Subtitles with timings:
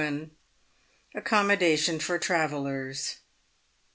[1.13, 3.17] "ACCOMMODATION for travellers."